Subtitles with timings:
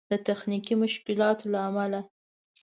[0.11, 2.01] د تخنيکي مشکلاتو له امله